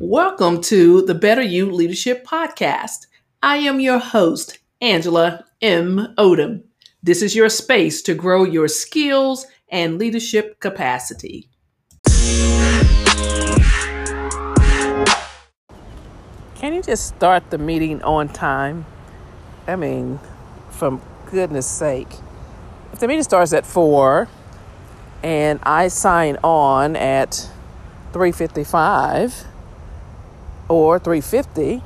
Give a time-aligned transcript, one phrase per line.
[0.00, 3.06] Welcome to the Better U Leadership Podcast.
[3.44, 6.12] I am your host, Angela M.
[6.18, 6.64] Odom.
[7.00, 11.48] This is your space to grow your skills and leadership capacity.
[16.56, 18.86] Can you just start the meeting on time?
[19.68, 20.18] I mean,
[20.70, 21.00] from
[21.30, 22.12] goodness sake.
[22.92, 24.26] If the meeting starts at 4
[25.22, 27.48] and I sign on at
[28.12, 29.53] 355
[30.68, 31.82] or 350,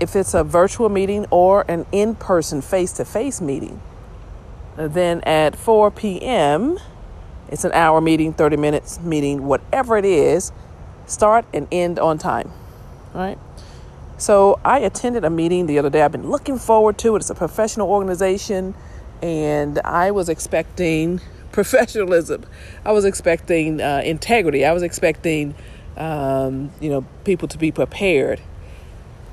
[0.00, 3.80] if it's a virtual meeting or an in-person face-to-face meeting,
[4.76, 6.78] then at 4 p.m.,
[7.48, 10.50] it's an hour meeting, 30 minutes meeting, whatever it is,
[11.06, 12.50] start and end on time
[13.14, 13.38] right?
[14.18, 16.02] So I attended a meeting the other day.
[16.02, 17.20] I've been looking forward to it.
[17.20, 18.74] It's a professional organization,
[19.22, 21.20] and I was expecting
[21.52, 22.44] professionalism.
[22.84, 24.64] I was expecting uh, integrity.
[24.64, 25.54] I was expecting,
[25.96, 28.40] um, you know, people to be prepared,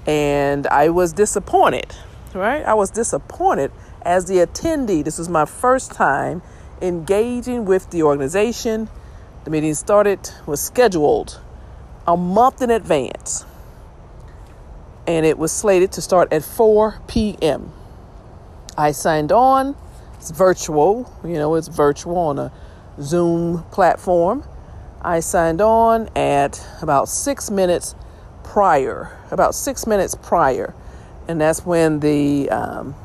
[0.06, 1.96] and I was disappointed.
[2.34, 2.64] Right?
[2.64, 3.72] I was disappointed
[4.04, 5.04] as the attendee.
[5.04, 6.42] This was my first time
[6.82, 8.90] engaging with the organization.
[9.44, 11.42] The meeting started was scheduled
[12.08, 13.46] a month in advance
[15.08, 17.72] and it was slated to start at 4 p.m.
[18.78, 19.76] I signed on.
[20.16, 22.52] It's virtual, you know, it's virtual on a
[23.02, 24.44] Zoom platform.
[25.04, 27.96] I signed on at about six minutes
[28.44, 30.76] prior, about six minutes prior,
[31.28, 32.96] and that's when the, um,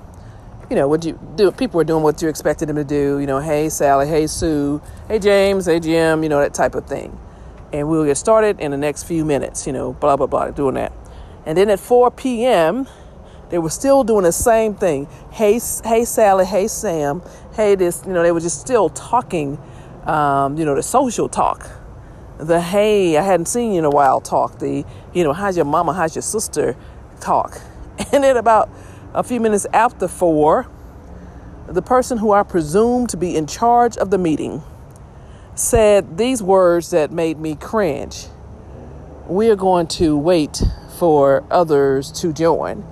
[0.68, 1.50] you know, what you do.
[1.52, 3.18] People were doing what you expected them to do.
[3.18, 6.86] You know, hey Sally, hey Sue, hey James, hey Jim, you know that type of
[6.86, 7.18] thing.
[7.72, 9.66] And we'll get started in the next few minutes.
[9.66, 10.92] You know, blah blah blah, doing that.
[11.46, 12.88] And then at 4 p.m.,
[13.48, 15.06] they were still doing the same thing.
[15.30, 16.44] Hey, hey, Sally.
[16.44, 17.22] Hey, Sam.
[17.54, 18.02] Hey, this.
[18.04, 19.58] You know, they were just still talking.
[20.04, 21.68] Um, you know, the social talk,
[22.38, 24.58] the hey, I hadn't seen you in a while talk.
[24.58, 25.92] The you know, how's your mama?
[25.92, 26.76] How's your sister?
[27.20, 27.60] Talk.
[28.12, 28.68] And then about
[29.14, 30.66] a few minutes after four,
[31.66, 34.62] the person who I presume to be in charge of the meeting
[35.54, 38.26] said these words that made me cringe.
[39.26, 40.62] We are going to wait
[40.98, 42.84] for others to join.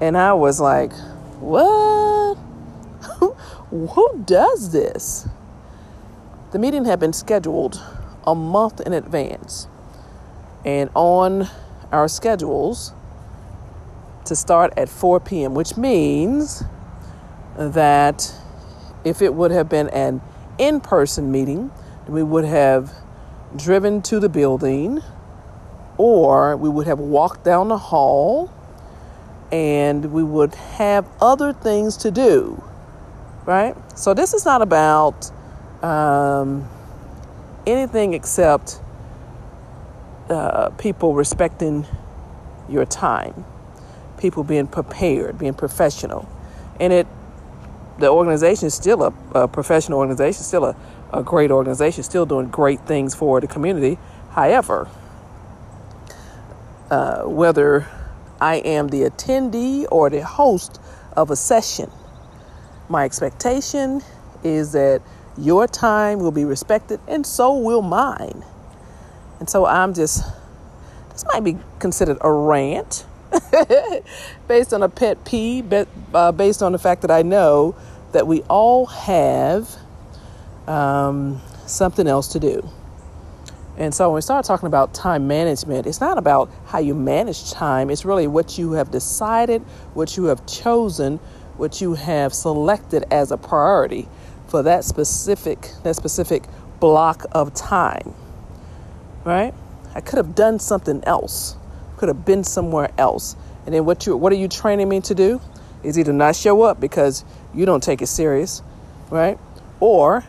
[0.00, 0.92] And I was like,
[1.40, 2.36] what?
[3.70, 5.28] Who does this?
[6.52, 7.82] The meeting had been scheduled
[8.28, 9.66] a month in advance.
[10.64, 11.48] And on
[11.90, 12.92] our schedules
[14.26, 16.62] to start at 4 p.m., which means
[17.56, 18.32] that
[19.04, 20.20] if it would have been an
[20.58, 21.70] in person meeting,
[22.06, 22.92] we would have
[23.56, 25.02] driven to the building
[25.96, 28.52] or we would have walked down the hall
[29.50, 32.62] and we would have other things to do,
[33.46, 33.74] right?
[33.98, 35.30] So this is not about
[35.82, 36.68] um,
[37.68, 38.80] anything except
[40.28, 41.86] uh, people respecting
[42.68, 43.44] your time,
[44.18, 46.28] people being prepared, being professional,
[46.80, 47.06] and it.
[47.98, 50.76] The organization is still a, a professional organization, still a,
[51.12, 53.98] a great organization, still doing great things for the community.
[54.30, 54.88] However,
[56.90, 57.88] uh, whether
[58.40, 60.80] I am the attendee or the host
[61.16, 61.90] of a session.
[62.88, 64.00] My expectation
[64.44, 65.02] is that
[65.38, 68.44] your time will be respected and so will mine.
[69.38, 70.24] And so I'm just,
[71.10, 73.06] this might be considered a rant
[74.48, 77.76] based on a pet peeve, but, uh, based on the fact that I know
[78.12, 79.68] that we all have
[80.66, 82.68] um, something else to do.
[83.76, 87.52] And so when we start talking about time management, it's not about how you manage
[87.52, 89.62] time, it's really what you have decided,
[89.94, 91.18] what you have chosen,
[91.56, 94.08] what you have selected as a priority
[94.48, 96.44] for that specific that specific
[96.80, 98.14] block of time.
[99.24, 99.54] Right?
[99.94, 101.56] I could have done something else.
[101.96, 103.36] Could have been somewhere else.
[103.66, 105.40] And then what you what are you training me to do?
[105.82, 108.62] Is either not show up because you don't take it serious,
[109.10, 109.38] right?
[109.80, 110.22] Or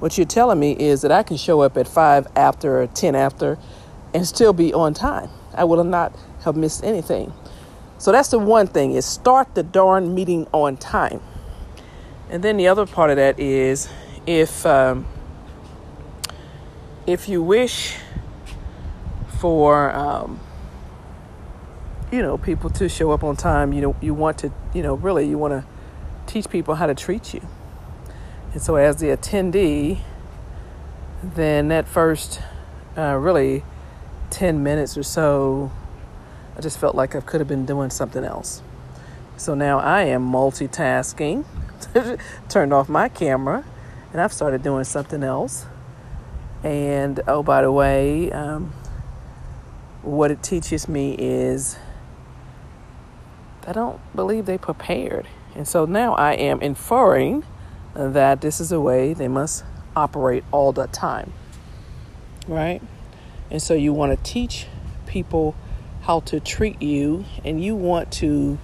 [0.00, 3.14] what you're telling me is that I can show up at 5 after or 10
[3.14, 3.58] after
[4.14, 5.28] and still be on time.
[5.54, 6.12] I will not
[6.44, 7.32] have missed anything.
[7.98, 11.20] So that's the one thing is start the darn meeting on time.
[12.30, 13.88] And then the other part of that is
[14.26, 15.06] if um,
[17.06, 17.96] if you wish
[19.38, 20.40] for um,
[22.12, 24.94] you know people to show up on time, you know you want to you know
[24.94, 25.64] really you want to
[26.26, 27.40] teach people how to treat you.
[28.52, 30.00] And so, as the attendee,
[31.22, 32.40] then that first
[32.96, 33.64] uh, really
[34.30, 35.72] 10 minutes or so,
[36.56, 38.62] I just felt like I could have been doing something else.
[39.36, 41.44] So now I am multitasking,
[42.48, 43.64] turned off my camera,
[44.12, 45.66] and I've started doing something else.
[46.62, 48.72] And oh, by the way, um,
[50.02, 51.76] what it teaches me is
[53.66, 55.26] I don't believe they prepared.
[55.54, 57.44] And so now I am inferring
[57.94, 61.32] that this is a way they must operate all the time.
[62.46, 62.80] Right?
[63.50, 64.66] And so you want to teach
[65.06, 65.54] people
[66.02, 68.58] how to treat you and you want to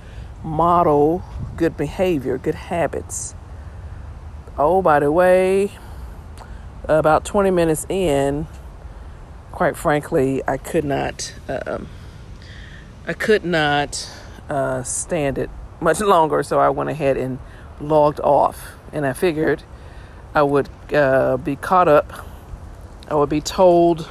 [0.45, 1.25] model
[1.57, 3.35] good behavior, good habits.
[4.57, 5.73] Oh, by the way,
[6.85, 8.47] about 20 minutes in,
[9.51, 11.35] quite frankly, I could not,
[13.07, 14.09] I could not
[14.49, 15.51] uh, stand it
[15.81, 17.39] much longer, so I went ahead and
[17.81, 18.73] logged off.
[18.93, 19.63] And I figured
[20.35, 22.13] I would uh, be caught up.
[23.09, 24.03] I would be told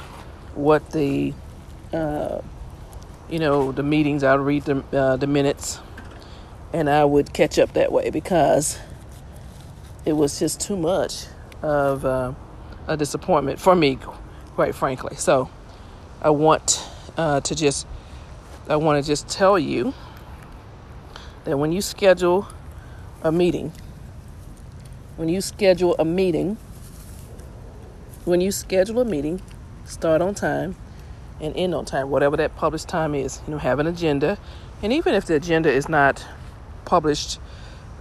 [0.54, 1.34] what the,
[1.92, 2.40] uh,
[3.28, 4.22] you know, the meetings.
[4.22, 5.80] I would read the uh, the minutes,
[6.74, 8.80] and I would catch up that way because
[10.04, 11.26] it was just too much
[11.62, 12.32] of uh,
[12.88, 13.96] a disappointment for me,
[14.56, 15.14] quite frankly.
[15.14, 15.48] So
[16.20, 16.84] I want
[17.16, 17.86] uh, to just,
[18.68, 19.94] I want to just tell you
[21.44, 22.48] that when you schedule
[23.22, 23.70] a meeting,
[25.16, 26.56] when you schedule a meeting,
[28.24, 29.40] when you schedule a meeting,
[29.84, 30.74] start on time
[31.40, 33.40] and end on time, whatever that published time is.
[33.46, 34.38] You know, have an agenda,
[34.82, 36.26] and even if the agenda is not
[36.84, 37.38] published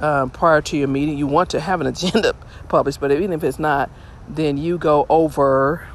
[0.01, 2.35] um, prior to your meeting, you want to have an agenda
[2.67, 2.99] published.
[2.99, 3.89] But even if it's not,
[4.27, 5.87] then you go over,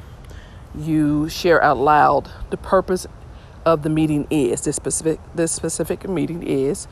[0.75, 3.07] you share out loud the purpose
[3.65, 6.87] of the meeting is this specific this specific meeting is,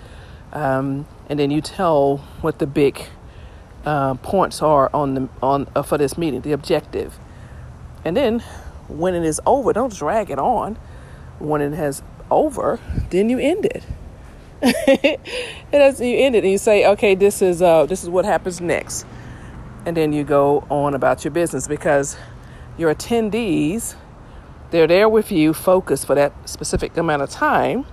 [0.52, 3.02] um, and then you tell what the big
[3.86, 7.18] uh, points are on the on uh, for this meeting, the objective,
[8.04, 8.44] and then
[8.88, 10.78] when it is over, don't drag it on.
[11.40, 12.02] When it has
[12.32, 12.80] over,
[13.10, 13.84] then you end it.
[14.62, 15.18] and
[15.74, 18.60] as you end it, and you say, "Okay, this is uh, this is what happens
[18.60, 19.06] next,"
[19.86, 22.18] and then you go on about your business because
[22.78, 23.96] your attendees
[24.70, 27.86] they're there with you, focused for that specific amount of time,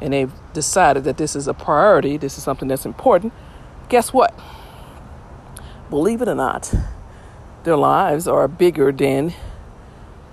[0.00, 2.16] and they've decided that this is a priority.
[2.16, 3.32] This is something that's important.
[3.88, 4.34] Guess what?
[5.90, 6.74] Believe it or not,
[7.62, 9.32] their lives are bigger than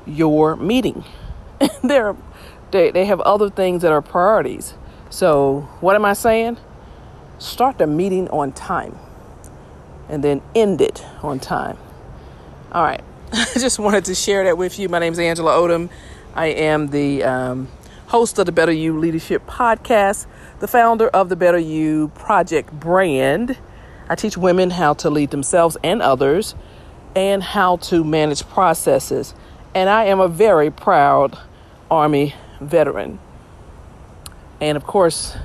[0.07, 1.03] your meeting.
[1.83, 2.15] They're,
[2.71, 4.73] they they have other things that are priorities.
[5.09, 6.57] So, what am I saying?
[7.39, 8.97] Start the meeting on time
[10.07, 11.77] and then end it on time.
[12.71, 13.03] All right.
[13.33, 14.87] I just wanted to share that with you.
[14.87, 15.89] My name is Angela Odom.
[16.35, 17.69] I am the um,
[18.07, 20.27] host of the Better U Leadership Podcast,
[20.59, 23.57] the founder of the Better You Project brand.
[24.09, 26.53] I teach women how to lead themselves and others
[27.15, 29.33] and how to manage processes.
[29.73, 31.37] And I am a very proud
[31.89, 33.19] Army veteran.
[34.61, 35.35] And of course,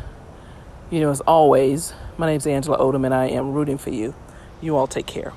[0.91, 4.15] you know, as always, my name is Angela Odom and I am rooting for you.
[4.61, 5.33] You all take care.